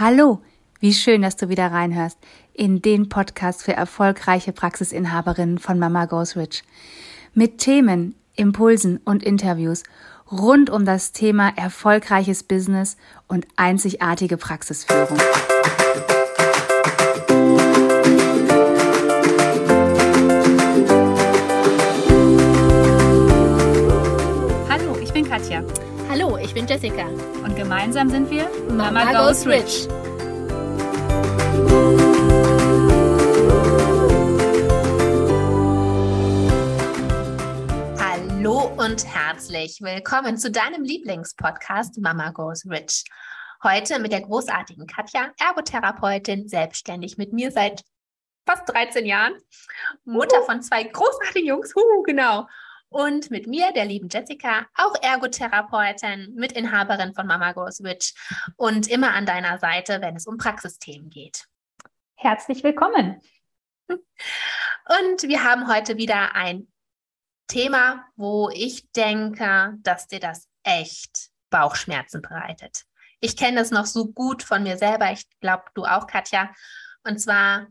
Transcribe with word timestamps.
Hallo, 0.00 0.40
wie 0.78 0.94
schön, 0.94 1.22
dass 1.22 1.34
du 1.34 1.48
wieder 1.48 1.72
reinhörst 1.72 2.18
in 2.54 2.80
den 2.80 3.08
Podcast 3.08 3.64
für 3.64 3.72
erfolgreiche 3.72 4.52
Praxisinhaberinnen 4.52 5.58
von 5.58 5.80
Mama 5.80 6.04
Goes 6.04 6.36
Rich. 6.36 6.62
Mit 7.34 7.58
Themen, 7.58 8.14
Impulsen 8.36 9.00
und 9.04 9.24
Interviews 9.24 9.82
rund 10.30 10.70
um 10.70 10.84
das 10.84 11.10
Thema 11.10 11.52
erfolgreiches 11.56 12.44
Business 12.44 12.96
und 13.26 13.48
einzigartige 13.56 14.36
Praxisführung. 14.36 15.18
Hallo, 24.68 24.96
ich 25.02 25.12
bin 25.12 25.28
Katja. 25.28 25.64
Hallo, 26.10 26.38
ich 26.38 26.54
bin 26.54 26.66
Jessica. 26.66 27.06
Und 27.44 27.54
gemeinsam 27.54 28.08
sind 28.08 28.30
wir 28.30 28.48
Mama, 28.70 29.04
Mama 29.04 29.26
Goes 29.26 29.46
Rich. 29.46 29.86
Hallo 38.00 38.72
und 38.78 39.04
herzlich 39.04 39.82
willkommen 39.82 40.38
zu 40.38 40.50
deinem 40.50 40.82
Lieblingspodcast 40.82 42.00
Mama 42.00 42.30
Goes 42.30 42.64
Rich. 42.64 43.04
Heute 43.62 43.98
mit 43.98 44.10
der 44.10 44.22
großartigen 44.22 44.86
Katja, 44.86 45.30
Ergotherapeutin, 45.38 46.48
selbstständig 46.48 47.18
mit 47.18 47.34
mir 47.34 47.50
seit 47.50 47.82
fast 48.46 48.66
13 48.66 49.04
Jahren, 49.04 49.34
Mutter 50.06 50.40
von 50.44 50.62
zwei 50.62 50.84
großartigen 50.84 51.48
Jungs, 51.48 51.74
huh, 51.76 52.02
genau, 52.04 52.46
und 52.88 53.30
mit 53.30 53.46
mir, 53.46 53.72
der 53.72 53.84
lieben 53.84 54.08
Jessica, 54.08 54.66
auch 54.74 54.94
Ergotherapeutin, 55.02 56.34
Mitinhaberin 56.34 57.14
von 57.14 57.26
Mama 57.26 57.52
Goes 57.52 57.82
Rich 57.82 58.14
und 58.56 58.88
immer 58.88 59.14
an 59.14 59.26
deiner 59.26 59.58
Seite, 59.58 60.00
wenn 60.00 60.16
es 60.16 60.26
um 60.26 60.38
Praxisthemen 60.38 61.10
geht. 61.10 61.46
Herzlich 62.16 62.64
willkommen. 62.64 63.20
Und 63.88 65.22
wir 65.22 65.44
haben 65.44 65.68
heute 65.68 65.96
wieder 65.96 66.34
ein 66.34 66.68
Thema, 67.46 68.04
wo 68.16 68.50
ich 68.50 68.90
denke, 68.92 69.74
dass 69.78 70.06
dir 70.06 70.20
das 70.20 70.48
echt 70.62 71.30
Bauchschmerzen 71.50 72.20
bereitet. 72.22 72.84
Ich 73.20 73.36
kenne 73.36 73.58
das 73.58 73.70
noch 73.70 73.86
so 73.86 74.06
gut 74.06 74.42
von 74.42 74.62
mir 74.62 74.76
selber. 74.76 75.10
Ich 75.12 75.26
glaube, 75.40 75.64
du 75.74 75.84
auch, 75.84 76.06
Katja. 76.06 76.52
Und 77.04 77.18
zwar 77.18 77.66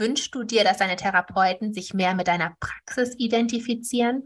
Wünschst 0.00 0.34
du 0.34 0.44
dir, 0.44 0.64
dass 0.64 0.78
deine 0.78 0.96
Therapeuten 0.96 1.74
sich 1.74 1.92
mehr 1.92 2.14
mit 2.14 2.26
deiner 2.26 2.56
Praxis 2.58 3.14
identifizieren? 3.18 4.24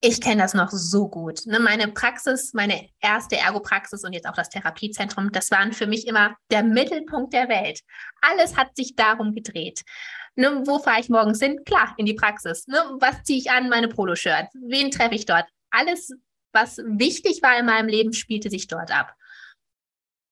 Ich 0.00 0.22
kenne 0.22 0.42
das 0.42 0.54
noch 0.54 0.70
so 0.70 1.08
gut. 1.08 1.44
Ne? 1.44 1.60
Meine 1.60 1.88
Praxis, 1.88 2.54
meine 2.54 2.88
erste 3.00 3.36
Ergopraxis 3.36 4.02
und 4.04 4.14
jetzt 4.14 4.26
auch 4.26 4.34
das 4.34 4.48
Therapiezentrum, 4.48 5.32
das 5.32 5.50
waren 5.50 5.74
für 5.74 5.86
mich 5.86 6.06
immer 6.06 6.34
der 6.50 6.62
Mittelpunkt 6.62 7.34
der 7.34 7.50
Welt. 7.50 7.80
Alles 8.22 8.56
hat 8.56 8.74
sich 8.74 8.96
darum 8.96 9.34
gedreht. 9.34 9.82
Ne, 10.34 10.62
wo 10.64 10.78
fahre 10.78 11.00
ich 11.00 11.10
morgens 11.10 11.40
hin? 11.40 11.62
Klar, 11.64 11.94
in 11.98 12.06
die 12.06 12.14
Praxis. 12.14 12.66
Ne, 12.66 12.78
was 13.00 13.22
ziehe 13.22 13.38
ich 13.38 13.50
an? 13.50 13.68
Meine 13.68 13.88
Poloshirts. 13.88 14.54
Wen 14.66 14.90
treffe 14.90 15.14
ich 15.14 15.26
dort? 15.26 15.46
Alles, 15.70 16.10
was 16.52 16.78
wichtig 16.78 17.42
war 17.42 17.58
in 17.58 17.66
meinem 17.66 17.88
Leben, 17.88 18.14
spielte 18.14 18.48
sich 18.48 18.66
dort 18.66 18.90
ab. 18.90 19.14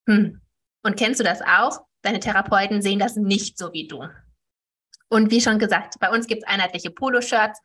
Hm. 0.08 0.40
Und 0.82 0.96
kennst 0.96 1.20
du 1.20 1.24
das 1.24 1.42
auch? 1.42 1.84
Deine 2.02 2.20
Therapeuten 2.20 2.82
sehen 2.82 2.98
das 2.98 3.16
nicht 3.16 3.58
so 3.58 3.72
wie 3.72 3.88
du. 3.88 4.06
Und 5.08 5.30
wie 5.30 5.40
schon 5.40 5.58
gesagt, 5.58 5.98
bei 6.00 6.10
uns 6.10 6.26
gibt 6.26 6.42
es 6.42 6.48
einheitliche 6.48 6.90
Poloshirts. 6.90 7.60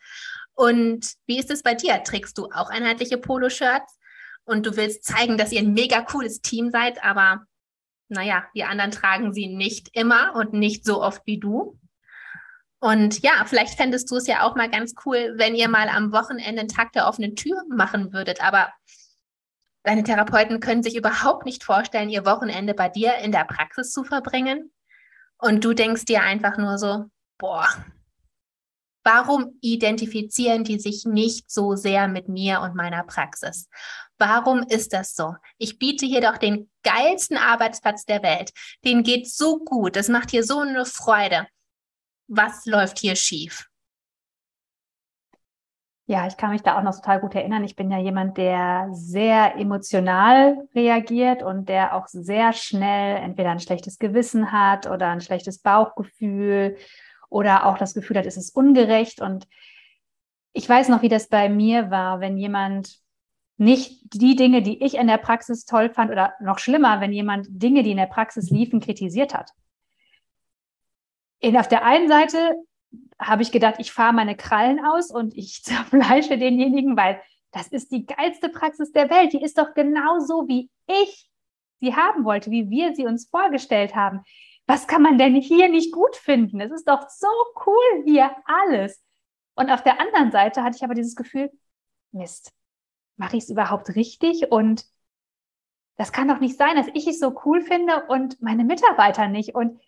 Und 0.53 1.13
wie 1.27 1.39
ist 1.39 1.51
es 1.51 1.63
bei 1.63 1.75
dir? 1.75 2.03
Trägst 2.03 2.37
du 2.37 2.45
auch 2.45 2.69
einheitliche 2.69 3.17
Poloshirts? 3.17 3.97
Und 4.43 4.65
du 4.65 4.75
willst 4.75 5.03
zeigen, 5.03 5.37
dass 5.37 5.51
ihr 5.51 5.59
ein 5.59 5.73
mega 5.73 6.01
cooles 6.01 6.41
Team 6.41 6.71
seid, 6.71 7.03
aber 7.03 7.45
naja, 8.09 8.45
die 8.55 8.63
anderen 8.63 8.91
tragen 8.91 9.33
sie 9.33 9.47
nicht 9.47 9.89
immer 9.93 10.35
und 10.35 10.53
nicht 10.53 10.85
so 10.85 11.01
oft 11.01 11.21
wie 11.25 11.39
du. 11.39 11.77
Und 12.79 13.21
ja, 13.23 13.43
vielleicht 13.45 13.75
fändest 13.75 14.09
du 14.11 14.15
es 14.17 14.27
ja 14.27 14.43
auch 14.43 14.55
mal 14.55 14.69
ganz 14.69 14.93
cool, 15.05 15.33
wenn 15.35 15.55
ihr 15.55 15.67
mal 15.67 15.89
am 15.89 16.11
Wochenende 16.11 16.61
einen 16.61 16.69
Tag 16.69 16.93
der 16.93 17.07
offenen 17.07 17.35
Tür 17.35 17.63
machen 17.69 18.13
würdet. 18.13 18.41
Aber 18.41 18.71
Deine 19.87 20.03
Therapeuten 20.03 20.59
können 20.59 20.83
sich 20.83 20.97
überhaupt 20.97 21.45
nicht 21.45 21.63
vorstellen, 21.63 22.09
ihr 22.09 22.25
Wochenende 22.25 22.73
bei 22.73 22.89
dir 22.89 23.19
in 23.19 23.31
der 23.31 23.45
Praxis 23.45 23.93
zu 23.93 24.03
verbringen. 24.03 24.73
Und 25.37 25.63
du 25.63 25.73
denkst 25.73 26.03
dir 26.03 26.23
einfach 26.23 26.57
nur 26.57 26.77
so, 26.77 27.05
boah, 27.37 27.69
warum 29.05 29.57
identifizieren 29.61 30.65
die 30.65 30.77
sich 30.77 31.05
nicht 31.05 31.49
so 31.49 31.77
sehr 31.77 32.09
mit 32.09 32.27
mir 32.27 32.59
und 32.59 32.75
meiner 32.75 33.05
Praxis? 33.05 33.69
Warum 34.17 34.63
ist 34.63 34.91
das 34.91 35.15
so? 35.15 35.35
Ich 35.57 35.79
biete 35.79 36.05
hier 36.05 36.19
doch 36.19 36.37
den 36.37 36.69
geilsten 36.83 37.37
Arbeitsplatz 37.37 38.03
der 38.03 38.21
Welt. 38.23 38.51
Den 38.83 39.03
geht 39.03 39.31
so 39.31 39.59
gut. 39.59 39.95
Das 39.95 40.09
macht 40.09 40.31
hier 40.31 40.43
so 40.43 40.59
eine 40.59 40.85
Freude. 40.85 41.47
Was 42.27 42.65
läuft 42.65 42.99
hier 42.99 43.15
schief? 43.15 43.69
Ja, 46.09 46.25
ich 46.25 46.37
kann 46.37 46.51
mich 46.51 46.61
da 46.61 46.77
auch 46.77 46.83
noch 46.83 46.95
total 46.95 47.19
gut 47.19 47.35
erinnern. 47.35 47.65
Ich 47.65 47.75
bin 47.75 47.91
ja 47.91 47.99
jemand, 47.99 48.37
der 48.37 48.87
sehr 48.93 49.57
emotional 49.57 50.65
reagiert 50.73 51.43
und 51.43 51.67
der 51.67 51.93
auch 51.93 52.07
sehr 52.07 52.53
schnell 52.53 53.17
entweder 53.17 53.51
ein 53.51 53.59
schlechtes 53.59 53.99
Gewissen 53.99 54.53
hat 54.53 54.87
oder 54.87 55.09
ein 55.09 55.19
schlechtes 55.19 55.59
Bauchgefühl 55.59 56.77
oder 57.29 57.65
auch 57.65 57.77
das 57.77 57.93
Gefühl 57.93 58.17
hat, 58.17 58.25
es 58.25 58.37
ist 58.37 58.55
ungerecht. 58.55 59.19
Und 59.19 59.49
ich 60.53 60.67
weiß 60.67 60.87
noch, 60.87 61.01
wie 61.01 61.09
das 61.09 61.27
bei 61.27 61.49
mir 61.49 61.91
war, 61.91 62.21
wenn 62.21 62.37
jemand 62.37 62.99
nicht 63.57 64.01
die 64.13 64.37
Dinge, 64.37 64.61
die 64.61 64.81
ich 64.81 64.95
in 64.95 65.07
der 65.07 65.17
Praxis 65.17 65.65
toll 65.65 65.89
fand 65.89 66.09
oder 66.09 66.35
noch 66.39 66.59
schlimmer, 66.59 67.01
wenn 67.01 67.11
jemand 67.11 67.47
Dinge, 67.49 67.83
die 67.83 67.91
in 67.91 67.97
der 67.97 68.05
Praxis 68.05 68.49
liefen, 68.49 68.79
kritisiert 68.79 69.33
hat. 69.33 69.51
In, 71.39 71.57
auf 71.57 71.67
der 71.67 71.83
einen 71.83 72.07
Seite 72.07 72.55
habe 73.19 73.41
ich 73.41 73.51
gedacht, 73.51 73.75
ich 73.79 73.91
fahre 73.91 74.13
meine 74.13 74.35
Krallen 74.35 74.83
aus 74.83 75.11
und 75.11 75.35
ich 75.35 75.63
zerfleische 75.63 76.37
denjenigen, 76.37 76.97
weil 76.97 77.21
das 77.51 77.67
ist 77.69 77.91
die 77.91 78.05
geilste 78.05 78.49
Praxis 78.49 78.91
der 78.91 79.09
Welt. 79.09 79.33
Die 79.33 79.41
ist 79.41 79.57
doch 79.57 79.73
genau 79.73 80.19
so, 80.19 80.47
wie 80.47 80.69
ich 80.87 81.29
sie 81.79 81.95
haben 81.95 82.25
wollte, 82.25 82.51
wie 82.51 82.69
wir 82.69 82.95
sie 82.95 83.05
uns 83.05 83.29
vorgestellt 83.29 83.95
haben. 83.95 84.21
Was 84.65 84.87
kann 84.87 85.01
man 85.01 85.17
denn 85.17 85.35
hier 85.35 85.69
nicht 85.69 85.93
gut 85.93 86.15
finden? 86.15 86.59
Es 86.59 86.71
ist 86.71 86.87
doch 86.87 87.07
so 87.09 87.27
cool 87.65 88.03
hier 88.05 88.35
alles. 88.45 89.01
Und 89.55 89.71
auf 89.71 89.81
der 89.81 89.99
anderen 89.99 90.31
Seite 90.31 90.63
hatte 90.63 90.77
ich 90.77 90.83
aber 90.83 90.93
dieses 90.93 91.15
Gefühl, 91.15 91.49
Mist, 92.11 92.51
mache 93.15 93.37
ich 93.37 93.43
es 93.43 93.49
überhaupt 93.49 93.95
richtig? 93.95 94.51
Und 94.51 94.85
das 95.95 96.11
kann 96.11 96.27
doch 96.27 96.39
nicht 96.39 96.57
sein, 96.57 96.75
dass 96.75 96.87
ich 96.93 97.07
es 97.07 97.19
so 97.19 97.39
cool 97.45 97.61
finde 97.61 98.05
und 98.07 98.41
meine 98.41 98.63
Mitarbeiter 98.63 99.27
nicht. 99.27 99.55
Und 99.55 99.79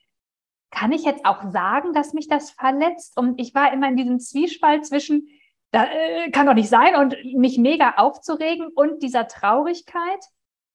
kann 0.72 0.92
ich 0.92 1.04
jetzt 1.04 1.26
auch 1.26 1.52
sagen, 1.52 1.94
dass 1.94 2.14
mich 2.14 2.28
das 2.28 2.52
verletzt? 2.52 3.18
Und 3.18 3.40
ich 3.40 3.56
war 3.56 3.74
immer 3.74 3.88
in 3.88 3.98
diesem 3.98 4.20
Zwiespalt 4.20 4.86
zwischen, 4.86 5.28
da 5.72 5.86
äh, 5.86 6.32
kann 6.32 6.46
doch 6.46 6.54
nicht 6.54 6.70
sein 6.70 6.96
und 6.96 7.16
mich 7.36 7.58
mega 7.58 7.96
aufzuregen 7.98 8.68
und 8.68 9.02
dieser 9.02 9.28
Traurigkeit, 9.28 10.24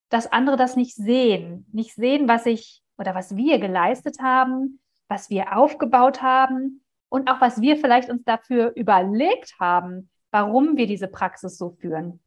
dass 0.09 0.31
andere 0.31 0.57
das 0.57 0.75
nicht 0.75 0.95
sehen, 0.95 1.65
nicht 1.71 1.95
sehen, 1.95 2.27
was 2.27 2.45
ich 2.45 2.81
oder 2.97 3.15
was 3.15 3.35
wir 3.35 3.59
geleistet 3.59 4.19
haben, 4.21 4.79
was 5.07 5.29
wir 5.29 5.57
aufgebaut 5.57 6.21
haben 6.21 6.83
und 7.09 7.29
auch 7.29 7.41
was 7.41 7.61
wir 7.61 7.77
vielleicht 7.77 8.09
uns 8.09 8.23
dafür 8.23 8.73
überlegt 8.75 9.55
haben, 9.59 10.09
warum 10.31 10.77
wir 10.77 10.87
diese 10.87 11.07
Praxis 11.07 11.57
so 11.57 11.71
führen. 11.71 12.19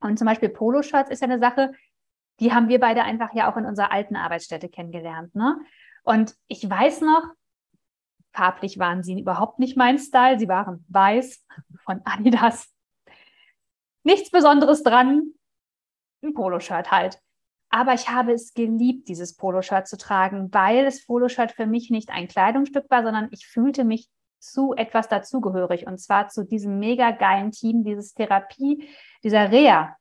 Und 0.00 0.18
zum 0.18 0.26
Beispiel 0.26 0.48
Poloshirts 0.48 1.10
ist 1.10 1.20
ja 1.20 1.28
eine 1.28 1.38
Sache, 1.38 1.72
die 2.40 2.52
haben 2.52 2.68
wir 2.68 2.80
beide 2.80 3.04
einfach 3.04 3.32
ja 3.34 3.50
auch 3.50 3.56
in 3.56 3.64
unserer 3.64 3.92
alten 3.92 4.16
Arbeitsstätte 4.16 4.68
kennengelernt. 4.68 5.34
Ne? 5.34 5.56
Und 6.04 6.36
ich 6.46 6.68
weiß 6.68 7.00
noch, 7.00 7.24
farblich 8.32 8.78
waren 8.78 9.02
sie 9.02 9.18
überhaupt 9.18 9.58
nicht 9.58 9.76
mein 9.76 9.98
Style. 9.98 10.38
Sie 10.38 10.48
waren 10.48 10.84
weiß 10.88 11.44
von 11.84 12.00
Adidas. 12.04 12.72
Nichts 14.04 14.30
Besonderes 14.30 14.82
dran. 14.82 15.32
Ein 16.22 16.34
Poloshirt 16.34 16.90
halt. 16.90 17.20
Aber 17.70 17.94
ich 17.94 18.08
habe 18.08 18.32
es 18.32 18.54
geliebt, 18.54 19.08
dieses 19.08 19.34
Poloshirt 19.34 19.88
zu 19.88 19.96
tragen, 19.96 20.52
weil 20.52 20.84
das 20.84 21.04
Poloshirt 21.04 21.52
für 21.52 21.66
mich 21.66 21.90
nicht 21.90 22.10
ein 22.10 22.28
Kleidungsstück 22.28 22.88
war, 22.88 23.02
sondern 23.02 23.28
ich 23.32 23.46
fühlte 23.46 23.82
mich 23.82 24.08
zu 24.38 24.74
etwas 24.74 25.08
dazugehörig. 25.08 25.86
Und 25.86 25.98
zwar 25.98 26.28
zu 26.28 26.44
diesem 26.44 26.78
mega 26.78 27.10
geilen 27.10 27.50
Team, 27.50 27.82
dieses 27.82 28.14
Therapie, 28.14 28.88
dieser 29.22 29.50
Reha. 29.50 29.96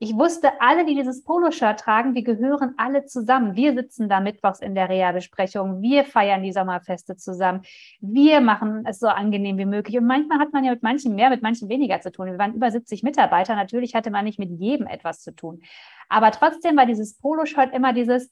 Ich 0.00 0.14
wusste, 0.14 0.60
alle, 0.60 0.86
die 0.86 0.94
dieses 0.94 1.24
Poloshirt 1.24 1.80
tragen, 1.80 2.14
wir 2.14 2.22
gehören 2.22 2.74
alle 2.76 3.04
zusammen. 3.06 3.56
Wir 3.56 3.74
sitzen 3.74 4.08
da 4.08 4.20
mittwochs 4.20 4.60
in 4.60 4.76
der 4.76 4.88
Reha-Besprechung. 4.88 5.82
Wir 5.82 6.04
feiern 6.04 6.44
die 6.44 6.52
Sommerfeste 6.52 7.16
zusammen. 7.16 7.62
Wir 8.00 8.40
machen 8.40 8.84
es 8.86 9.00
so 9.00 9.08
angenehm 9.08 9.58
wie 9.58 9.64
möglich. 9.64 9.98
Und 9.98 10.06
manchmal 10.06 10.38
hat 10.38 10.52
man 10.52 10.62
ja 10.62 10.70
mit 10.70 10.84
manchen 10.84 11.16
mehr, 11.16 11.30
mit 11.30 11.42
manchen 11.42 11.68
weniger 11.68 12.00
zu 12.00 12.12
tun. 12.12 12.26
Wir 12.26 12.38
waren 12.38 12.54
über 12.54 12.70
70 12.70 13.02
Mitarbeiter. 13.02 13.56
Natürlich 13.56 13.96
hatte 13.96 14.12
man 14.12 14.24
nicht 14.24 14.38
mit 14.38 14.50
jedem 14.50 14.86
etwas 14.86 15.20
zu 15.20 15.34
tun. 15.34 15.62
Aber 16.08 16.30
trotzdem 16.30 16.76
war 16.76 16.86
dieses 16.86 17.18
Poloshirt 17.18 17.74
immer 17.74 17.92
dieses 17.92 18.30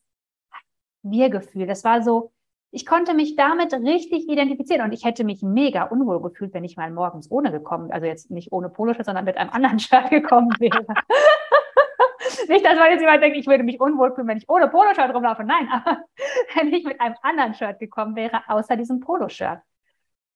Wir-Gefühl. 1.02 1.66
Das 1.66 1.82
war 1.82 2.00
so, 2.00 2.32
ich 2.70 2.86
konnte 2.86 3.12
mich 3.12 3.34
damit 3.34 3.72
richtig 3.72 4.28
identifizieren 4.28 4.82
und 4.82 4.92
ich 4.92 5.04
hätte 5.04 5.24
mich 5.24 5.42
mega 5.42 5.82
unwohl 5.84 6.22
gefühlt, 6.22 6.54
wenn 6.54 6.62
ich 6.62 6.76
mal 6.76 6.92
morgens 6.92 7.28
ohne 7.28 7.50
gekommen, 7.50 7.90
also 7.90 8.06
jetzt 8.06 8.30
nicht 8.30 8.52
ohne 8.52 8.68
Poloshirt, 8.68 9.06
sondern 9.06 9.24
mit 9.24 9.36
einem 9.36 9.50
anderen 9.50 9.78
Shirt 9.80 10.10
gekommen 10.10 10.50
wäre. 10.60 10.86
Nicht, 12.48 12.64
dass 12.64 12.76
man 12.76 12.90
jetzt 12.90 13.00
jemand 13.00 13.22
denkt, 13.22 13.36
ich 13.36 13.46
würde 13.46 13.64
mich 13.64 13.80
unwohl 13.80 14.14
fühlen, 14.14 14.28
wenn 14.28 14.38
ich 14.38 14.48
ohne 14.48 14.68
Poloshirt 14.68 15.14
rumlaufe. 15.14 15.44
Nein, 15.44 15.68
aber 15.70 16.02
wenn 16.54 16.72
ich 16.72 16.84
mit 16.84 17.00
einem 17.00 17.16
anderen 17.22 17.54
Shirt 17.54 17.78
gekommen 17.78 18.16
wäre, 18.16 18.42
außer 18.48 18.76
diesem 18.76 19.00
Poloshirt. 19.00 19.60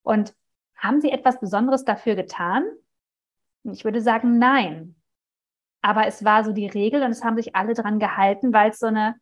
Und 0.03 0.35
haben 0.77 1.01
Sie 1.01 1.11
etwas 1.11 1.39
Besonderes 1.41 1.85
dafür 1.85 2.15
getan? 2.15 2.65
Ich 3.65 3.85
würde 3.85 4.01
sagen, 4.01 4.39
nein. 4.39 4.97
Aber 5.83 6.07
es 6.07 6.25
war 6.25 6.45
so 6.45 6.53
die 6.53 6.67
Regel 6.67 7.03
und 7.03 7.11
es 7.11 7.25
haben 7.25 7.37
sich 7.37 7.55
alle 7.55 7.75
dran 7.75 7.99
gehalten, 7.99 8.53
weil 8.53 8.71
es 8.71 8.79
so 8.79 8.87
eine, 8.87 9.17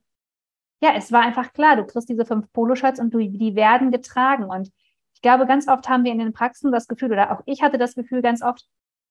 ja, 0.80 0.94
es 0.94 1.10
war 1.12 1.22
einfach 1.22 1.52
klar, 1.52 1.76
du 1.76 1.84
kriegst 1.84 2.08
diese 2.08 2.24
fünf 2.24 2.52
Poloshirts 2.52 3.00
und 3.00 3.12
du, 3.12 3.18
die 3.18 3.54
werden 3.54 3.90
getragen. 3.90 4.44
Und 4.44 4.70
ich 5.14 5.22
glaube, 5.22 5.46
ganz 5.46 5.68
oft 5.68 5.88
haben 5.88 6.04
wir 6.04 6.12
in 6.12 6.18
den 6.18 6.32
Praxen 6.32 6.70
das 6.70 6.86
Gefühl, 6.86 7.12
oder 7.12 7.32
auch 7.32 7.42
ich 7.46 7.62
hatte 7.62 7.78
das 7.78 7.94
Gefühl 7.94 8.22
ganz 8.22 8.42
oft, 8.42 8.64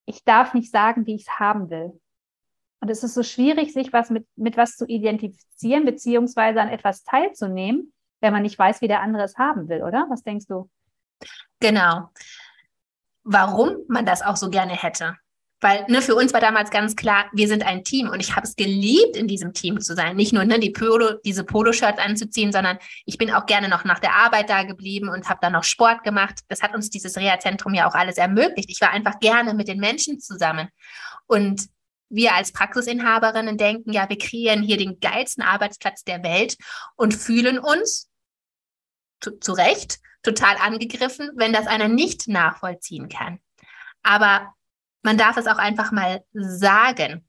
ich 0.06 0.24
darf 0.24 0.54
nicht 0.54 0.70
sagen, 0.70 1.06
wie 1.06 1.14
ich 1.14 1.26
es 1.28 1.38
haben 1.38 1.68
will. 1.68 2.00
Und 2.80 2.90
es 2.90 3.02
ist 3.02 3.14
so 3.14 3.22
schwierig, 3.22 3.72
sich 3.72 3.92
was 3.92 4.10
mit, 4.10 4.26
mit 4.36 4.56
was 4.56 4.76
zu 4.76 4.86
identifizieren, 4.86 5.84
beziehungsweise 5.84 6.60
an 6.60 6.68
etwas 6.68 7.02
teilzunehmen, 7.02 7.92
wenn 8.20 8.32
man 8.32 8.42
nicht 8.42 8.58
weiß, 8.58 8.80
wie 8.80 8.88
der 8.88 9.00
andere 9.00 9.24
es 9.24 9.36
haben 9.36 9.68
will, 9.68 9.82
oder? 9.82 10.06
Was 10.10 10.22
denkst 10.22 10.46
du? 10.46 10.70
Genau. 11.60 12.10
Warum 13.24 13.78
man 13.88 14.06
das 14.06 14.22
auch 14.22 14.36
so 14.36 14.48
gerne 14.48 14.74
hätte. 14.74 15.16
Weil 15.60 15.84
ne, 15.88 16.02
für 16.02 16.14
uns 16.14 16.32
war 16.32 16.40
damals 16.40 16.70
ganz 16.70 16.94
klar, 16.94 17.28
wir 17.32 17.48
sind 17.48 17.66
ein 17.66 17.82
Team 17.82 18.08
und 18.08 18.20
ich 18.20 18.36
habe 18.36 18.46
es 18.46 18.54
geliebt, 18.54 19.16
in 19.16 19.26
diesem 19.26 19.52
Team 19.52 19.80
zu 19.80 19.96
sein. 19.96 20.14
Nicht 20.14 20.32
nur 20.32 20.44
ne, 20.44 20.60
die 20.60 20.70
Polo, 20.70 21.14
diese 21.24 21.42
Poloshirts 21.42 21.98
anzuziehen, 21.98 22.52
sondern 22.52 22.78
ich 23.06 23.18
bin 23.18 23.32
auch 23.32 23.44
gerne 23.46 23.68
noch 23.68 23.84
nach 23.84 23.98
der 23.98 24.14
Arbeit 24.14 24.50
da 24.50 24.62
geblieben 24.62 25.08
und 25.08 25.28
habe 25.28 25.40
dann 25.42 25.54
noch 25.54 25.64
Sport 25.64 26.04
gemacht. 26.04 26.40
Das 26.48 26.62
hat 26.62 26.76
uns 26.76 26.90
dieses 26.90 27.16
Reha-Zentrum 27.16 27.74
ja 27.74 27.88
auch 27.88 27.94
alles 27.94 28.18
ermöglicht. 28.18 28.70
Ich 28.70 28.80
war 28.80 28.90
einfach 28.90 29.18
gerne 29.18 29.52
mit 29.52 29.66
den 29.66 29.80
Menschen 29.80 30.20
zusammen. 30.20 30.68
Und 31.26 31.68
wir 32.08 32.34
als 32.34 32.52
Praxisinhaberinnen 32.52 33.56
denken, 33.56 33.92
ja, 33.92 34.08
wir 34.08 34.18
kreieren 34.18 34.62
hier 34.62 34.76
den 34.76 35.00
geilsten 35.00 35.42
Arbeitsplatz 35.42 36.04
der 36.04 36.22
Welt 36.22 36.56
und 36.96 37.14
fühlen 37.14 37.58
uns 37.58 38.08
zu, 39.20 39.52
Recht 39.52 39.98
total 40.22 40.56
angegriffen, 40.56 41.30
wenn 41.34 41.52
das 41.52 41.66
einer 41.66 41.88
nicht 41.88 42.28
nachvollziehen 42.28 43.08
kann. 43.08 43.40
Aber 44.02 44.54
man 45.02 45.18
darf 45.18 45.36
es 45.36 45.46
auch 45.46 45.58
einfach 45.58 45.92
mal 45.92 46.24
sagen. 46.32 47.28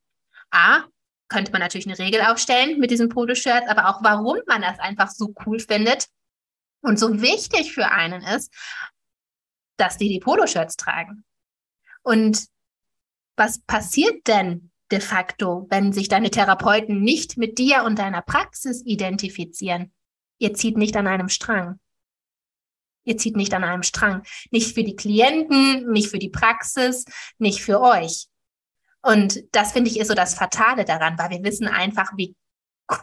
A, 0.51 0.83
könnte 1.27 1.51
man 1.51 1.61
natürlich 1.61 1.87
eine 1.87 1.99
Regel 1.99 2.21
aufstellen 2.21 2.79
mit 2.79 2.91
diesen 2.91 3.09
Poloshirts, 3.09 3.69
aber 3.69 3.89
auch 3.89 4.03
warum 4.03 4.37
man 4.47 4.61
das 4.61 4.79
einfach 4.79 5.09
so 5.09 5.33
cool 5.45 5.59
findet 5.59 6.07
und 6.81 6.97
so 6.97 7.21
wichtig 7.21 7.73
für 7.73 7.91
einen 7.91 8.23
ist, 8.23 8.53
dass 9.77 9.97
die 9.97 10.09
die 10.09 10.19
Poloshirts 10.19 10.75
tragen. 10.75 11.23
Und 12.01 12.47
was 13.35 13.59
passiert 13.59 14.27
denn 14.27 14.68
de 14.91 14.99
facto, 14.99 15.67
wenn 15.69 15.93
sich 15.93 16.07
deine 16.07 16.31
Therapeuten 16.31 17.01
nicht 17.01 17.37
mit 17.37 17.57
dir 17.57 17.83
und 17.83 17.99
deiner 17.99 18.21
Praxis 18.21 18.83
identifizieren? 18.85 19.93
Ihr 20.37 20.53
zieht 20.53 20.77
nicht 20.77 20.95
an 20.95 21.07
einem 21.07 21.29
Strang. 21.29 21.79
Ihr 23.03 23.17
zieht 23.17 23.35
nicht 23.35 23.53
an 23.53 23.63
einem 23.63 23.83
Strang. 23.83 24.23
Nicht 24.51 24.73
für 24.73 24.83
die 24.83 24.95
Klienten, 24.95 25.89
nicht 25.91 26.09
für 26.09 26.19
die 26.19 26.29
Praxis, 26.29 27.05
nicht 27.37 27.61
für 27.61 27.81
euch. 27.81 28.27
Und 29.01 29.43
das 29.51 29.71
finde 29.71 29.89
ich 29.89 29.99
ist 29.99 30.09
so 30.09 30.13
das 30.13 30.33
Fatale 30.33 30.85
daran, 30.85 31.17
weil 31.17 31.29
wir 31.29 31.43
wissen 31.43 31.67
einfach, 31.67 32.11
wie 32.17 32.35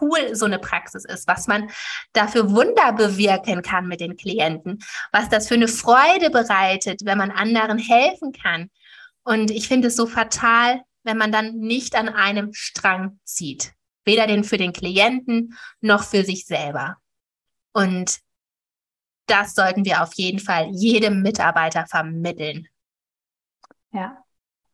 cool 0.00 0.34
so 0.34 0.46
eine 0.46 0.58
Praxis 0.58 1.04
ist, 1.04 1.28
was 1.28 1.46
man 1.46 1.70
dafür 2.12 2.50
Wunder 2.50 2.92
bewirken 2.92 3.62
kann 3.62 3.86
mit 3.86 4.00
den 4.00 4.16
Klienten, 4.16 4.80
was 5.12 5.28
das 5.28 5.48
für 5.48 5.54
eine 5.54 5.68
Freude 5.68 6.30
bereitet, 6.30 7.02
wenn 7.04 7.18
man 7.18 7.30
anderen 7.30 7.78
helfen 7.78 8.32
kann. 8.32 8.70
Und 9.22 9.50
ich 9.50 9.68
finde 9.68 9.88
es 9.88 9.96
so 9.96 10.06
fatal, 10.06 10.82
wenn 11.06 11.16
man 11.16 11.32
dann 11.32 11.58
nicht 11.58 11.94
an 11.94 12.08
einem 12.08 12.52
Strang 12.52 13.20
zieht. 13.24 13.72
Weder 14.04 14.26
den 14.26 14.44
für 14.44 14.58
den 14.58 14.72
Klienten 14.72 15.56
noch 15.80 16.02
für 16.02 16.24
sich 16.24 16.46
selber. 16.46 16.96
Und 17.72 18.18
das 19.26 19.54
sollten 19.54 19.84
wir 19.84 20.02
auf 20.02 20.14
jeden 20.14 20.40
Fall 20.40 20.68
jedem 20.72 21.22
Mitarbeiter 21.22 21.86
vermitteln. 21.86 22.68
Ja, 23.92 24.18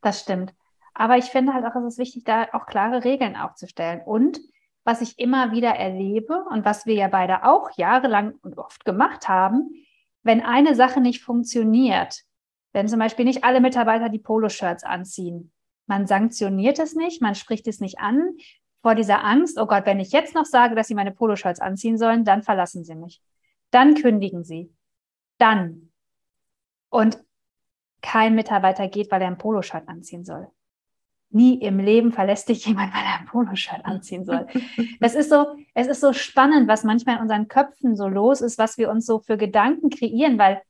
das 0.00 0.20
stimmt. 0.20 0.55
Aber 0.94 1.17
ich 1.17 1.26
finde 1.26 1.55
halt 1.55 1.64
auch, 1.64 1.76
es 1.76 1.94
ist 1.94 1.99
wichtig, 1.99 2.25
da 2.25 2.49
auch 2.52 2.67
klare 2.67 3.05
Regeln 3.05 3.37
aufzustellen. 3.37 4.00
Und 4.05 4.40
was 4.85 5.00
ich 5.00 5.19
immer 5.19 5.52
wieder 5.52 5.70
erlebe 5.70 6.44
und 6.50 6.64
was 6.64 6.87
wir 6.87 6.94
ja 6.94 7.08
beide 7.08 7.44
auch 7.44 7.70
jahrelang 7.76 8.35
und 8.43 8.58
oft 8.58 8.85
gemacht 8.85 9.28
haben, 9.28 9.70
wenn 10.23 10.43
eine 10.43 10.75
Sache 10.75 11.00
nicht 11.00 11.23
funktioniert, 11.23 12.23
wenn 12.73 12.88
zum 12.88 12.99
Beispiel 12.99 13.25
nicht 13.25 13.44
alle 13.44 13.61
Mitarbeiter 13.61 14.08
die 14.08 14.19
Poloshirts 14.19 14.82
anziehen, 14.82 15.52
man 15.92 16.06
sanktioniert 16.06 16.78
es 16.78 16.94
nicht, 16.94 17.20
man 17.20 17.34
spricht 17.34 17.68
es 17.68 17.80
nicht 17.80 17.98
an, 17.98 18.36
vor 18.80 18.94
dieser 18.94 19.22
Angst, 19.22 19.58
oh 19.60 19.66
Gott, 19.66 19.84
wenn 19.84 20.00
ich 20.00 20.10
jetzt 20.10 20.34
noch 20.34 20.46
sage, 20.46 20.74
dass 20.74 20.88
sie 20.88 20.94
meine 20.94 21.12
Poloshirts 21.12 21.60
anziehen 21.60 21.98
sollen, 21.98 22.24
dann 22.24 22.42
verlassen 22.42 22.82
sie 22.82 22.94
mich. 22.94 23.20
Dann 23.70 23.94
kündigen 23.94 24.42
sie. 24.42 24.72
Dann. 25.36 25.92
Und 26.88 27.22
kein 28.00 28.34
Mitarbeiter 28.34 28.88
geht, 28.88 29.10
weil 29.10 29.20
er 29.20 29.28
ein 29.28 29.36
Poloshirt 29.36 29.86
anziehen 29.86 30.24
soll. 30.24 30.48
Nie 31.28 31.60
im 31.60 31.78
Leben 31.78 32.10
verlässt 32.10 32.48
dich 32.48 32.64
jemand, 32.66 32.94
weil 32.94 33.04
er 33.04 33.20
ein 33.20 33.26
Poloshirt 33.26 33.84
anziehen 33.84 34.24
soll. 34.24 34.46
Das 35.00 35.14
ist 35.14 35.28
so, 35.28 35.56
es 35.74 35.88
ist 35.88 36.00
so 36.00 36.14
spannend, 36.14 36.68
was 36.68 36.84
manchmal 36.84 37.16
in 37.16 37.22
unseren 37.22 37.48
Köpfen 37.48 37.96
so 37.96 38.08
los 38.08 38.40
ist, 38.40 38.56
was 38.56 38.78
wir 38.78 38.90
uns 38.90 39.04
so 39.04 39.18
für 39.18 39.36
Gedanken 39.36 39.90
kreieren, 39.90 40.38
weil 40.38 40.62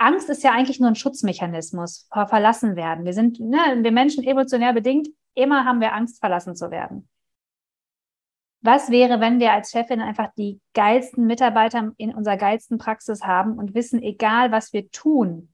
Angst 0.00 0.30
ist 0.30 0.42
ja 0.42 0.52
eigentlich 0.52 0.80
nur 0.80 0.88
ein 0.88 0.94
Schutzmechanismus 0.94 2.08
vor 2.10 2.26
verlassen 2.26 2.74
werden. 2.74 3.04
Wir 3.04 3.12
sind, 3.12 3.38
ne, 3.38 3.58
wir 3.82 3.92
Menschen 3.92 4.24
evolutionär 4.24 4.72
bedingt, 4.72 5.08
immer 5.34 5.66
haben 5.66 5.80
wir 5.80 5.92
Angst, 5.92 6.20
verlassen 6.20 6.56
zu 6.56 6.70
werden. 6.70 7.06
Was 8.62 8.90
wäre, 8.90 9.20
wenn 9.20 9.40
wir 9.40 9.52
als 9.52 9.70
Chefin 9.70 10.00
einfach 10.00 10.32
die 10.38 10.58
geilsten 10.74 11.26
Mitarbeiter 11.26 11.92
in 11.98 12.14
unserer 12.14 12.38
geilsten 12.38 12.78
Praxis 12.78 13.24
haben 13.24 13.58
und 13.58 13.74
wissen, 13.74 14.02
egal 14.02 14.50
was 14.52 14.72
wir 14.72 14.90
tun, 14.90 15.52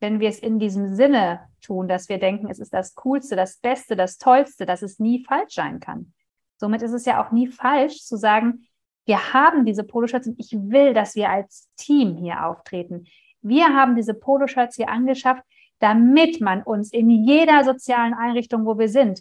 wenn 0.00 0.20
wir 0.20 0.30
es 0.30 0.38
in 0.38 0.58
diesem 0.58 0.94
Sinne 0.94 1.40
tun, 1.60 1.86
dass 1.86 2.08
wir 2.08 2.18
denken, 2.18 2.48
es 2.50 2.58
ist 2.58 2.72
das 2.72 2.94
Coolste, 2.94 3.36
das 3.36 3.58
Beste, 3.58 3.94
das 3.94 4.16
Tollste, 4.16 4.64
dass 4.64 4.80
es 4.80 4.98
nie 5.00 5.22
falsch 5.24 5.54
sein 5.54 5.80
kann. 5.80 6.14
Somit 6.56 6.80
ist 6.80 6.92
es 6.92 7.04
ja 7.04 7.22
auch 7.22 7.30
nie 7.30 7.46
falsch 7.46 8.02
zu 8.04 8.16
sagen, 8.16 8.66
wir 9.04 9.34
haben 9.34 9.66
diese 9.66 9.84
Poloshirts 9.84 10.28
und 10.28 10.38
ich 10.38 10.52
will, 10.52 10.94
dass 10.94 11.14
wir 11.14 11.28
als 11.28 11.68
Team 11.76 12.16
hier 12.16 12.46
auftreten. 12.46 13.06
Wir 13.42 13.74
haben 13.74 13.96
diese 13.96 14.14
Poloshirts 14.14 14.76
hier 14.76 14.88
angeschafft, 14.88 15.42
damit 15.78 16.40
man 16.40 16.62
uns 16.62 16.92
in 16.92 17.10
jeder 17.10 17.64
sozialen 17.64 18.14
Einrichtung, 18.14 18.64
wo 18.64 18.78
wir 18.78 18.88
sind, 18.88 19.20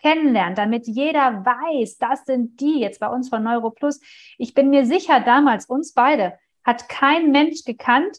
kennenlernt, 0.00 0.58
damit 0.58 0.86
jeder 0.86 1.44
weiß, 1.46 1.98
das 1.98 2.24
sind 2.24 2.60
die 2.60 2.80
jetzt 2.80 3.00
bei 3.00 3.08
uns 3.08 3.28
von 3.28 3.42
NeuroPlus. 3.42 4.00
Ich 4.36 4.52
bin 4.52 4.70
mir 4.70 4.84
sicher, 4.84 5.20
damals 5.20 5.66
uns 5.66 5.94
beide 5.94 6.38
hat 6.62 6.88
kein 6.88 7.30
Mensch 7.30 7.64
gekannt, 7.64 8.18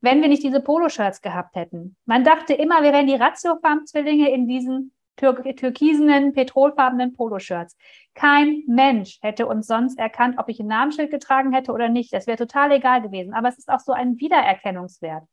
wenn 0.00 0.22
wir 0.22 0.28
nicht 0.28 0.42
diese 0.42 0.60
Poloshirts 0.60 1.20
gehabt 1.20 1.56
hätten. 1.56 1.96
Man 2.06 2.24
dachte 2.24 2.54
immer, 2.54 2.82
wir 2.82 2.92
wären 2.92 3.06
die 3.06 3.14
Ratiofarm-Zwillinge 3.14 4.30
in 4.30 4.46
diesen 4.46 4.92
tür 5.16 5.34
türkisenen, 5.56 6.32
petrolfarbenen 6.32 7.14
Poloshirts. 7.14 7.76
Kein 8.14 8.62
Mensch 8.66 9.18
hätte 9.22 9.46
uns 9.46 9.66
sonst 9.66 9.98
erkannt, 9.98 10.38
ob 10.38 10.48
ich 10.48 10.60
ein 10.60 10.66
Namensschild 10.66 11.10
getragen 11.10 11.52
hätte 11.52 11.72
oder 11.72 11.88
nicht. 11.88 12.12
Das 12.12 12.26
wäre 12.26 12.36
total 12.36 12.72
egal 12.72 13.02
gewesen. 13.02 13.34
Aber 13.34 13.48
es 13.48 13.58
ist 13.58 13.68
auch 13.68 13.80
so 13.80 13.92
ein 13.92 14.18
Wiedererkennungswert. 14.18 15.24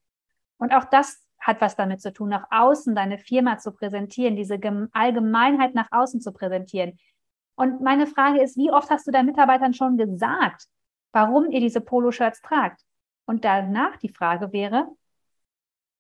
Und 0.58 0.74
auch 0.74 0.86
das 0.86 1.24
hat 1.40 1.60
was 1.60 1.76
damit 1.76 2.02
zu 2.02 2.14
tun, 2.14 2.30
nach 2.30 2.48
außen 2.50 2.96
deine 2.96 3.18
Firma 3.18 3.58
zu 3.58 3.72
präsentieren, 3.72 4.36
diese 4.36 4.60
Allgemeinheit 4.94 5.76
nach 5.76 5.88
außen 5.92 6.22
zu 6.22 6.32
präsentieren. 6.32 6.98
Und 7.56 7.82
meine 7.82 8.08
Frage 8.08 8.42
ist, 8.42 8.58
wie 8.58 8.72
oft 8.72 8.90
hast 8.90 9.06
du 9.06 9.12
deinen 9.12 9.28
Mitarbeitern 9.28 9.74
schon 9.74 9.98
gesagt, 9.98 10.68
warum 11.12 11.52
ihr 11.52 11.60
diese 11.60 11.82
Poloshirts 11.82 12.42
tragt? 12.42 12.82
Und 13.26 13.46
danach 13.46 13.98
die 13.98 14.10
Frage 14.10 14.52
wäre, 14.52 14.88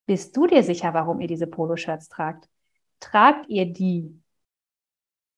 bist 0.05 0.35
du 0.35 0.47
dir 0.47 0.63
sicher, 0.63 0.93
warum 0.93 1.21
ihr 1.21 1.27
diese 1.27 1.47
Poloshirts 1.47 2.09
tragt? 2.09 2.49
Tragt 3.03 3.49
ihr 3.49 3.65
die, 3.65 4.17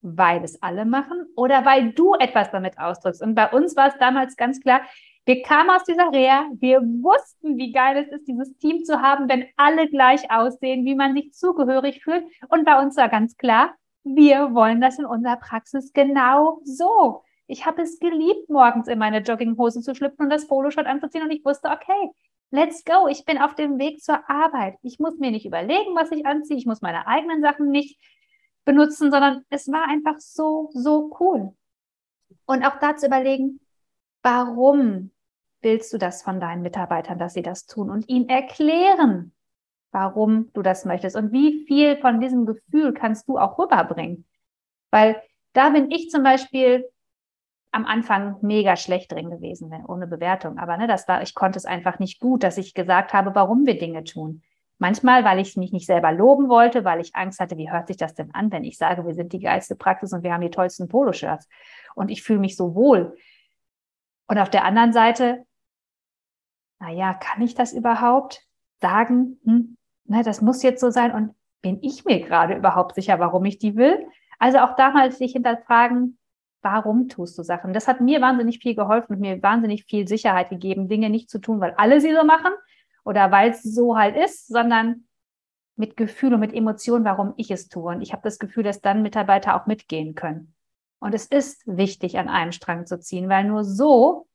weil 0.02 0.44
es 0.44 0.62
alle 0.62 0.86
machen 0.86 1.26
oder 1.36 1.66
weil 1.66 1.94
du 1.94 2.14
etwas 2.14 2.52
damit 2.52 2.78
ausdrückst? 2.78 3.24
Und 3.24 3.34
bei 3.34 3.50
uns 3.52 3.76
war 3.76 3.88
es 3.88 3.98
damals 3.98 4.38
ganz 4.38 4.62
klar, 4.62 4.82
wir 5.26 5.42
kamen 5.42 5.72
aus 5.72 5.84
dieser 5.84 6.12
Reha, 6.12 6.46
wir 6.60 6.82
wussten, 6.82 7.58
wie 7.58 7.72
geil 7.72 7.98
es 7.98 8.16
ist, 8.16 8.28
dieses 8.28 8.56
Team 8.58 8.84
zu 8.86 9.02
haben, 9.02 9.28
wenn 9.28 9.48
alle 9.58 9.90
gleich 9.90 10.30
aussehen, 10.30 10.86
wie 10.86 10.94
man 10.94 11.16
sich 11.16 11.34
zugehörig 11.34 12.04
fühlt. 12.04 12.24
Und 12.50 12.66
bei 12.66 12.80
uns 12.80 12.96
war 12.98 13.10
ganz 13.10 13.36
klar, 13.36 13.74
wir 14.04 14.54
wollen 14.54 14.80
das 14.80 15.00
in 15.00 15.06
unserer 15.06 15.38
Praxis 15.38 15.92
genau 15.94 16.62
so. 16.64 17.24
Ich 17.48 17.66
habe 17.66 17.82
es 17.82 18.00
geliebt, 18.00 18.48
morgens 18.50 18.88
in 18.88 19.00
meine 19.00 19.22
Jogginghose 19.22 19.82
zu 19.82 19.96
schlüpfen 19.96 20.26
und 20.26 20.30
das 20.30 20.48
Poloshirt 20.48 20.86
anzuziehen 20.86 21.24
und 21.24 21.32
ich 21.32 21.44
wusste, 21.44 21.70
okay, 21.70 22.12
let's 22.56 22.84
go. 22.84 23.08
Ich 23.08 23.26
bin 23.26 23.38
auf 23.38 23.56
dem 23.56 23.78
Weg 23.78 24.02
zur 24.02 24.30
Arbeit. 24.30 24.78
Ich 24.82 25.00
muss 25.00 25.18
mir 25.20 25.32
nicht 25.32 25.46
überlegen, 25.46 25.96
was 25.96 26.12
ich 26.12 26.26
anziehe. 26.26 26.58
Ich 26.58 26.66
muss 26.66 26.82
meine 26.82 27.08
eigenen 27.08 27.42
Sachen 27.42 27.70
nicht 27.70 28.00
benutzen, 28.64 29.12
sondern 29.12 29.44
es 29.50 29.72
war 29.72 29.88
einfach 29.88 30.20
so, 30.20 30.70
so 30.74 31.16
cool. 31.20 31.54
Und 32.46 32.66
auch 32.66 32.80
da 32.80 32.96
zu 32.96 33.08
überlegen, 33.08 33.60
warum 34.24 35.12
willst 35.62 35.94
du 35.94 35.98
das 35.98 36.24
von 36.24 36.40
deinen 36.40 36.62
Mitarbeitern, 36.62 37.20
dass 37.20 37.34
sie 37.34 37.42
das 37.42 37.66
tun 37.66 37.90
und 37.90 38.08
ihnen 38.08 38.30
erklären, 38.30 39.34
warum 39.92 40.52
du 40.54 40.62
das 40.62 40.86
möchtest 40.86 41.16
und 41.16 41.32
wie 41.32 41.66
viel 41.66 41.98
von 41.98 42.20
diesem 42.20 42.46
Gefühl 42.46 42.94
kannst 42.94 43.28
du 43.28 43.38
auch 43.38 43.58
rüberbringen. 43.58 44.26
Weil 44.92 45.22
Da 45.54 45.70
bin 45.70 45.90
ich 45.90 46.10
zum 46.10 46.22
Beispiel 46.22 46.86
am 47.76 47.86
Anfang 47.86 48.38
mega 48.42 48.78
schlecht 48.78 49.12
drin 49.12 49.30
gewesen, 49.30 49.70
ohne 49.90 50.08
Bewertung. 50.08 50.58
Aber 50.58 50.78
ne, 50.78 50.88
das 50.88 51.10
war, 51.10 51.22
ich 51.22 51.36
konnte 51.36 51.58
es 51.58 51.66
einfach 51.66 52.00
nicht 52.00 52.22
gut, 52.22 52.44
dass 52.44 52.58
ich 52.58 52.74
gesagt 52.74 53.12
habe, 53.12 53.36
warum 53.36 53.66
wir 53.66 53.78
Dinge 53.78 54.06
tun. 54.06 54.44
Manchmal, 54.78 55.26
weil 55.26 55.40
ich 55.40 55.58
mich 55.58 55.74
nicht 55.74 55.86
selber 55.86 56.14
loben 56.14 56.48
wollte, 56.48 56.86
weil 56.86 57.02
ich 57.02 57.16
Angst 57.16 57.42
hatte, 57.42 57.58
wie 57.58 57.70
hört 57.70 57.88
sich 57.88 57.98
das 57.98 58.14
denn 58.14 58.34
an, 58.34 58.50
wenn 58.50 58.64
ich 58.64 58.78
sage, 58.78 59.06
wir 59.06 59.14
sind 59.14 59.34
die 59.34 59.42
geilste 59.42 59.76
Praxis 59.76 60.14
und 60.14 60.24
wir 60.24 60.34
haben 60.34 60.40
die 60.40 60.50
tollsten 60.50 60.88
Poloshirts 60.88 61.50
und 61.96 62.10
ich 62.10 62.24
fühle 62.24 62.40
mich 62.40 62.56
so 62.56 62.76
wohl. 62.76 63.18
Und 64.28 64.40
auf 64.40 64.50
der 64.50 64.64
anderen 64.64 64.94
Seite, 64.94 65.46
naja, 66.80 67.14
kann 67.14 67.42
ich 67.42 67.56
das 67.56 67.74
überhaupt 67.74 68.42
sagen? 68.80 69.38
Hm, 69.44 69.76
ne, 70.06 70.24
das 70.24 70.42
muss 70.42 70.64
jetzt 70.64 70.80
so 70.80 70.92
sein 70.92 71.12
und 71.14 71.36
bin 71.62 71.80
ich 71.82 72.06
mir 72.06 72.22
gerade 72.22 72.56
überhaupt 72.56 72.96
sicher, 72.96 73.20
warum 73.20 73.44
ich 73.44 73.58
die 73.58 73.76
will? 73.76 74.08
Also 74.40 74.60
auch 74.60 74.78
damals 74.78 75.18
sich 75.18 75.34
hinterfragen, 75.34 76.18
warum 76.66 77.08
tust 77.08 77.38
du 77.38 77.44
Sachen? 77.44 77.74
Das 77.74 77.88
hat 77.88 78.02
mir 78.02 78.20
wahnsinnig 78.22 78.58
viel 78.60 78.76
geholfen 78.76 79.14
und 79.14 79.20
mir 79.22 79.42
wahnsinnig 79.42 79.86
viel 79.86 80.08
Sicherheit 80.08 80.50
gegeben, 80.50 80.90
Dinge 80.90 81.12
nicht 81.12 81.30
zu 81.30 81.40
tun, 81.40 81.62
weil 81.62 81.76
alle 81.78 82.02
sie 82.02 82.14
so 82.14 82.26
machen 82.26 82.52
oder 83.06 83.32
weil 83.32 83.52
es 83.52 83.62
so 83.62 83.96
halt 83.96 84.18
ist, 84.18 84.48
sondern 84.48 85.06
mit 85.76 85.96
Gefühl 85.96 86.34
und 86.34 86.40
mit 86.40 86.54
Emotionen, 86.54 87.06
warum 87.06 87.34
ich 87.38 87.52
es 87.52 87.70
tue. 87.70 87.94
Und 87.94 88.02
ich 88.02 88.14
habe 88.14 88.24
das 88.24 88.40
Gefühl, 88.40 88.64
dass 88.64 88.82
dann 88.82 89.04
Mitarbeiter 89.04 89.56
auch 89.56 89.68
mitgehen 89.68 90.16
können. 90.16 90.56
Und 91.00 91.14
es 91.14 91.28
ist 91.28 91.62
wichtig, 91.68 92.18
an 92.18 92.30
einem 92.30 92.52
Strang 92.52 92.88
zu 92.88 93.00
ziehen, 93.00 93.30
weil 93.30 93.44
nur 93.44 93.64
so 93.64 94.28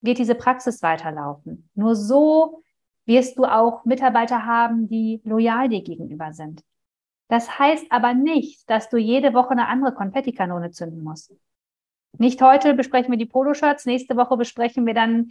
wird 0.00 0.18
diese 0.18 0.34
Praxis 0.34 0.82
weiterlaufen. 0.82 1.68
Nur 1.74 1.94
so 1.96 2.62
wirst 3.04 3.36
du 3.36 3.44
auch 3.44 3.84
Mitarbeiter 3.84 4.46
haben, 4.46 4.88
die 4.88 5.20
loyal 5.24 5.68
dir 5.68 5.82
gegenüber 5.82 6.32
sind. 6.32 6.62
Das 7.28 7.58
heißt 7.58 7.86
aber 7.90 8.14
nicht, 8.14 8.68
dass 8.70 8.88
du 8.88 8.98
jede 8.98 9.34
Woche 9.34 9.50
eine 9.50 9.68
andere 9.68 9.92
Konfettikanone 9.92 10.70
zünden 10.70 11.02
musst. 11.02 11.32
Nicht 12.18 12.40
heute 12.40 12.74
besprechen 12.74 13.10
wir 13.10 13.18
die 13.18 13.26
Poloshirts, 13.26 13.84
nächste 13.84 14.16
Woche 14.16 14.36
besprechen 14.36 14.86
wir 14.86 14.94
dann 14.94 15.30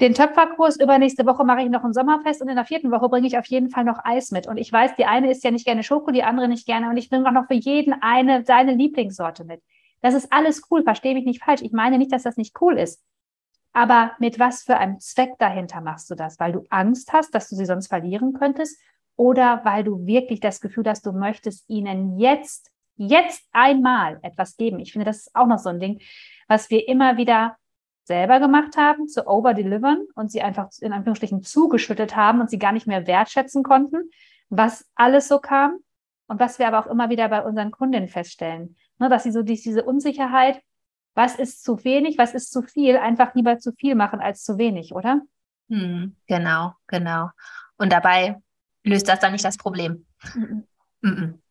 den 0.00 0.14
Töpferkurs. 0.14 0.80
Übernächste 0.80 1.26
Woche 1.26 1.44
mache 1.44 1.62
ich 1.62 1.68
noch 1.68 1.84
ein 1.84 1.92
Sommerfest 1.92 2.40
und 2.40 2.48
in 2.48 2.56
der 2.56 2.64
vierten 2.64 2.90
Woche 2.90 3.08
bringe 3.08 3.26
ich 3.26 3.36
auf 3.36 3.46
jeden 3.46 3.70
Fall 3.70 3.84
noch 3.84 4.04
Eis 4.04 4.30
mit. 4.30 4.46
Und 4.46 4.56
ich 4.56 4.72
weiß, 4.72 4.96
die 4.96 5.04
eine 5.04 5.30
isst 5.30 5.44
ja 5.44 5.50
nicht 5.50 5.66
gerne 5.66 5.82
Schoko, 5.82 6.10
die 6.10 6.22
andere 6.22 6.48
nicht 6.48 6.66
gerne. 6.66 6.88
Und 6.88 6.96
ich 6.96 7.10
bringe 7.10 7.28
auch 7.28 7.32
noch 7.32 7.46
für 7.46 7.54
jeden 7.54 7.94
eine 8.00 8.44
seine 8.44 8.74
Lieblingssorte 8.74 9.44
mit. 9.44 9.62
Das 10.00 10.14
ist 10.14 10.32
alles 10.32 10.62
cool, 10.70 10.82
verstehe 10.82 11.14
mich 11.14 11.26
nicht 11.26 11.44
falsch. 11.44 11.60
Ich 11.62 11.72
meine 11.72 11.98
nicht, 11.98 12.12
dass 12.12 12.22
das 12.22 12.36
nicht 12.36 12.60
cool 12.62 12.78
ist. 12.78 13.02
Aber 13.72 14.12
mit 14.18 14.38
was 14.38 14.62
für 14.62 14.78
einem 14.78 14.98
Zweck 15.00 15.34
dahinter 15.38 15.80
machst 15.80 16.10
du 16.10 16.14
das? 16.14 16.40
Weil 16.40 16.52
du 16.52 16.64
Angst 16.70 17.12
hast, 17.12 17.34
dass 17.34 17.48
du 17.48 17.56
sie 17.56 17.66
sonst 17.66 17.88
verlieren 17.88 18.32
könntest? 18.32 18.80
Oder 19.16 19.60
weil 19.64 19.84
du 19.84 20.06
wirklich 20.06 20.40
das 20.40 20.60
Gefühl 20.60 20.84
hast, 20.86 21.04
du 21.06 21.12
möchtest 21.12 21.68
ihnen 21.68 22.18
jetzt, 22.18 22.70
jetzt 22.96 23.46
einmal 23.52 24.18
etwas 24.22 24.56
geben? 24.56 24.80
Ich 24.80 24.92
finde, 24.92 25.06
das 25.06 25.18
ist 25.18 25.34
auch 25.34 25.46
noch 25.46 25.58
so 25.58 25.68
ein 25.68 25.80
Ding, 25.80 26.00
was 26.48 26.70
wir 26.70 26.88
immer 26.88 27.16
wieder 27.16 27.56
selber 28.04 28.40
gemacht 28.40 28.76
haben, 28.76 29.06
zu 29.06 29.26
overdelivern 29.26 30.06
und 30.14 30.32
sie 30.32 30.42
einfach 30.42 30.68
in 30.80 30.92
Anführungsstrichen 30.92 31.42
zugeschüttet 31.42 32.16
haben 32.16 32.40
und 32.40 32.50
sie 32.50 32.58
gar 32.58 32.72
nicht 32.72 32.86
mehr 32.86 33.06
wertschätzen 33.06 33.62
konnten, 33.62 34.10
was 34.48 34.84
alles 34.96 35.28
so 35.28 35.38
kam 35.38 35.78
und 36.26 36.40
was 36.40 36.58
wir 36.58 36.66
aber 36.66 36.80
auch 36.80 36.90
immer 36.90 37.08
wieder 37.08 37.28
bei 37.28 37.42
unseren 37.42 37.70
Kundinnen 37.70 38.08
feststellen, 38.08 38.76
ne, 38.98 39.08
dass 39.08 39.22
sie 39.22 39.30
so 39.32 39.42
diese 39.42 39.84
Unsicherheit, 39.84 40.60
was 41.14 41.36
ist 41.36 41.62
zu 41.62 41.84
wenig, 41.84 42.18
was 42.18 42.34
ist 42.34 42.52
zu 42.52 42.62
viel, 42.62 42.96
einfach 42.96 43.34
lieber 43.34 43.58
zu 43.58 43.72
viel 43.72 43.94
machen 43.94 44.20
als 44.20 44.42
zu 44.42 44.58
wenig, 44.58 44.94
oder? 44.94 45.22
Hm, 45.68 46.16
genau, 46.26 46.74
genau. 46.88 47.30
Und 47.76 47.92
dabei 47.92 48.40
löst 48.84 49.08
das 49.08 49.20
dann 49.20 49.32
nicht 49.32 49.44
das 49.44 49.56
Problem. 49.56 50.06
Mhm. 50.34 50.66
Mhm. 51.00 51.42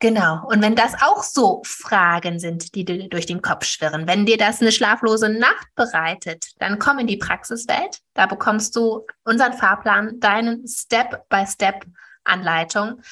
Genau. 0.00 0.46
Und 0.46 0.62
wenn 0.62 0.76
das 0.76 0.94
auch 1.02 1.24
so 1.24 1.60
Fragen 1.64 2.38
sind, 2.38 2.76
die 2.76 2.84
dir 2.84 3.08
durch 3.08 3.26
den 3.26 3.42
Kopf 3.42 3.64
schwirren, 3.64 4.06
wenn 4.06 4.26
dir 4.26 4.36
das 4.36 4.60
eine 4.60 4.70
schlaflose 4.70 5.28
Nacht 5.28 5.66
bereitet, 5.74 6.52
dann 6.58 6.78
komm 6.78 7.00
in 7.00 7.08
die 7.08 7.16
Praxiswelt. 7.16 7.98
Da 8.14 8.26
bekommst 8.26 8.76
du 8.76 9.04
unseren 9.24 9.54
Fahrplan, 9.54 10.20
deinen 10.20 10.68
Step-by-Step-Anleitung, 10.68 13.02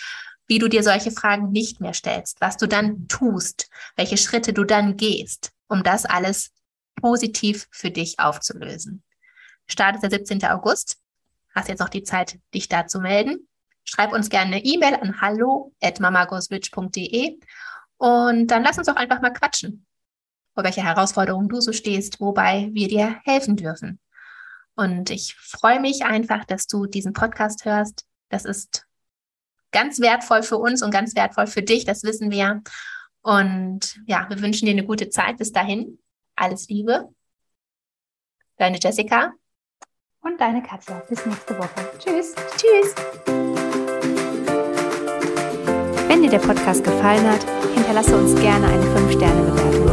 wie 0.47 0.61
du 0.61 0.69
dir 0.69 0.85
solche 0.85 1.11
Fragen 1.11 1.51
nicht 1.51 1.81
mehr 1.81 1.93
stellst, 1.93 2.41
was 2.41 2.57
du 2.57 2.69
dann 2.69 3.09
tust, 3.09 3.69
welche 3.97 4.17
Schritte 4.17 4.53
du 4.53 4.63
dann 4.63 4.97
gehst, 4.97 5.51
um 5.67 5.83
das 5.83 6.05
alles 6.05 6.53
positiv 6.95 7.67
für 7.73 7.91
dich 7.91 8.21
aufzulösen. 8.21 9.03
Startet 9.67 10.05
der 10.05 10.11
17. 10.11 10.45
August. 10.45 10.99
Hast 11.57 11.69
jetzt 11.69 11.81
noch 11.81 11.89
die 11.89 12.03
Zeit, 12.03 12.39
dich 12.53 12.69
da 12.69 12.87
zu 12.87 13.01
melden. 13.01 13.49
Schreib 13.85 14.13
uns 14.13 14.29
gerne 14.29 14.57
eine 14.57 14.65
E-Mail 14.65 14.97
an 14.97 15.23
hallo@mamagoswitch.de 15.23 17.39
und 17.97 18.49
dann 18.49 18.63
lass 18.63 18.77
uns 18.77 18.89
doch 18.89 18.97
einfach 18.97 19.23
mal 19.23 19.33
quatschen, 19.33 19.87
vor 20.55 20.65
welche 20.65 20.85
Herausforderungen 20.85 21.49
du 21.49 21.63
so 21.63 21.73
stehst, 21.73 22.21
wobei 22.21 22.69
wir 22.73 22.89
dir 22.89 23.23
helfen 23.25 23.57
dürfen. 23.57 23.99
Und 24.75 25.09
ich 25.09 25.35
freue 25.35 25.81
mich 25.81 26.05
einfach, 26.05 26.45
dass 26.45 26.67
du 26.67 26.85
diesen 26.85 27.15
Podcast 27.15 27.65
hörst. 27.65 28.05
Das 28.29 28.45
ist 28.45 28.87
ganz 29.73 29.99
wertvoll 30.01 30.43
für 30.43 30.59
uns 30.59 30.83
und 30.83 30.91
ganz 30.91 31.17
wertvoll 31.17 31.47
für 31.47 31.63
dich, 31.63 31.87
das 31.87 32.03
wissen 32.03 32.31
wir. 32.31 32.63
Und 33.23 33.99
ja, 34.07 34.29
wir 34.29 34.43
wünschen 34.43 34.67
dir 34.67 34.73
eine 34.73 34.85
gute 34.85 35.09
Zeit. 35.09 35.39
Bis 35.39 35.53
dahin, 35.53 35.99
alles 36.35 36.69
Liebe. 36.69 37.09
Deine 38.59 38.79
Jessica. 38.79 39.33
Und 40.27 40.41
deine 40.41 40.61
Katja. 40.61 41.01
Bis 41.09 41.25
nächste 41.25 41.57
Woche. 41.57 41.71
Tschüss. 42.01 42.35
Tschüss. 42.57 42.93
Wenn 46.09 46.21
dir 46.21 46.31
der 46.31 46.41
Podcast 46.41 46.83
gefallen 46.83 47.31
hat, 47.31 47.47
hinterlasse 47.77 48.17
uns 48.17 48.35
gerne 48.41 48.67
eine 48.67 48.83
5-Sterne-Bewertung. 48.83 49.87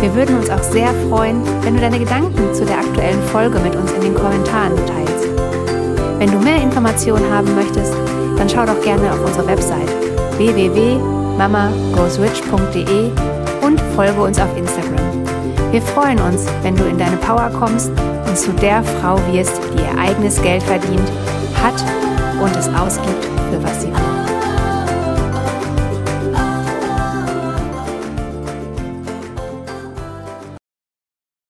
Wir 0.00 0.14
würden 0.14 0.38
uns 0.38 0.48
auch 0.48 0.62
sehr 0.62 0.94
freuen, 1.10 1.42
wenn 1.62 1.74
du 1.74 1.82
deine 1.82 1.98
Gedanken 1.98 2.54
zu 2.54 2.64
der 2.64 2.78
aktuellen 2.78 3.22
Folge 3.24 3.58
mit 3.58 3.76
uns 3.76 3.92
in 3.92 4.00
den 4.00 4.14
Kommentaren 4.14 4.76
teilst. 4.86 5.28
Wenn 6.18 6.30
du 6.30 6.38
mehr 6.38 6.62
Informationen 6.62 7.30
haben 7.30 7.54
möchtest, 7.54 7.92
dann 8.38 8.48
schau 8.48 8.64
doch 8.64 8.80
gerne 8.80 9.12
auf 9.12 9.22
unsere 9.22 9.46
Website 9.46 9.90
www.mamagoesrich.de 10.38 13.10
und 13.60 13.78
folge 13.94 14.22
uns 14.22 14.40
auf 14.40 14.56
Instagram. 14.56 15.25
Wir 15.76 15.82
freuen 15.82 16.18
uns, 16.20 16.46
wenn 16.62 16.74
du 16.74 16.84
in 16.84 16.96
deine 16.96 17.18
Power 17.18 17.50
kommst 17.50 17.90
und 17.90 18.38
zu 18.38 18.50
der 18.52 18.82
Frau 18.82 19.18
wirst, 19.30 19.60
die 19.74 19.82
ihr 19.82 19.98
eigenes 20.00 20.40
Geld 20.40 20.62
verdient, 20.62 21.06
hat 21.62 21.74
und 22.42 22.56
es 22.56 22.66
ausgibt, 22.68 23.22
für 23.50 23.62
was 23.62 23.75